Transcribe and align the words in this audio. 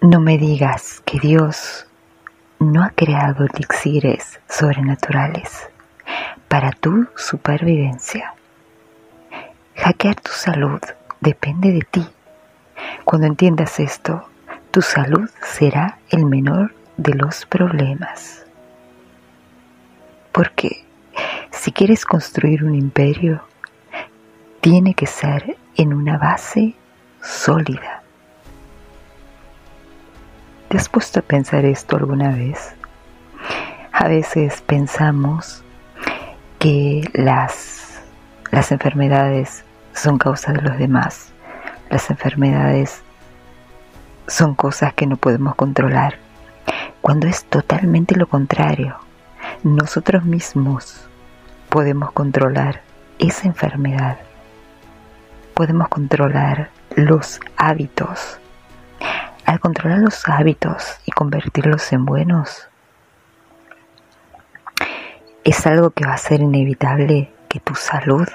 No 0.00 0.20
me 0.20 0.38
digas 0.38 1.02
que 1.04 1.18
Dios 1.18 1.86
no 2.58 2.82
ha 2.82 2.90
creado 2.90 3.44
elixires 3.44 4.40
sobrenaturales 4.48 5.68
para 6.48 6.72
tu 6.72 7.08
supervivencia. 7.16 8.34
Hackear 9.76 10.16
tu 10.16 10.32
salud 10.32 10.80
depende 11.20 11.72
de 11.72 11.82
ti. 11.82 12.06
Cuando 13.04 13.26
entiendas 13.26 13.80
esto, 13.80 14.28
tu 14.70 14.82
salud 14.82 15.28
será 15.42 15.98
el 16.10 16.24
menor 16.24 16.74
de 16.96 17.14
los 17.14 17.46
problemas. 17.46 18.44
Porque 20.32 20.84
si 21.50 21.72
quieres 21.72 22.04
construir 22.04 22.64
un 22.64 22.74
imperio, 22.74 23.42
tiene 24.60 24.94
que 24.94 25.06
ser 25.06 25.56
en 25.76 25.94
una 25.94 26.18
base 26.18 26.74
sólida. 27.22 28.02
¿Te 30.68 30.76
has 30.76 30.90
puesto 30.90 31.20
a 31.20 31.22
pensar 31.22 31.64
esto 31.64 31.96
alguna 31.96 32.28
vez? 32.28 32.74
A 33.90 34.06
veces 34.06 34.60
pensamos 34.60 35.64
que 36.58 37.08
las, 37.14 38.02
las 38.50 38.70
enfermedades 38.70 39.64
son 39.94 40.18
causa 40.18 40.52
de 40.52 40.60
los 40.60 40.76
demás. 40.76 41.32
Las 41.88 42.10
enfermedades 42.10 43.00
son 44.26 44.54
cosas 44.54 44.92
que 44.92 45.06
no 45.06 45.16
podemos 45.16 45.54
controlar, 45.54 46.16
cuando 47.00 47.26
es 47.28 47.46
totalmente 47.46 48.14
lo 48.14 48.26
contrario. 48.26 48.98
Nosotros 49.62 50.26
mismos 50.26 51.08
podemos 51.70 52.12
controlar 52.12 52.82
esa 53.18 53.48
enfermedad. 53.48 54.18
Podemos 55.54 55.88
controlar 55.88 56.68
los 56.94 57.40
hábitos. 57.56 58.38
Al 59.48 59.60
controlar 59.60 60.00
los 60.00 60.28
hábitos 60.28 60.98
y 61.06 61.10
convertirlos 61.10 61.90
en 61.94 62.04
buenos, 62.04 62.68
es 65.42 65.66
algo 65.66 65.88
que 65.88 66.06
va 66.06 66.12
a 66.12 66.18
ser 66.18 66.42
inevitable 66.42 67.32
que 67.48 67.58
tu 67.58 67.74
salud, 67.74 68.28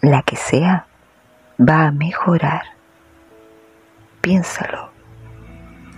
la 0.00 0.22
que 0.22 0.36
sea, 0.36 0.86
va 1.60 1.82
a 1.82 1.90
mejorar. 1.90 2.62
Piénsalo 4.22 4.90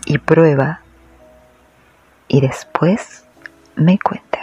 y 0.05 0.19
prueba 0.19 0.81
y 2.27 2.41
después 2.41 3.25
me 3.77 4.01
cuenta. 4.01 4.36